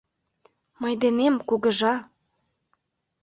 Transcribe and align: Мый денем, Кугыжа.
Мый 0.81 0.93
денем, 1.01 1.35
Кугыжа. 1.49 1.95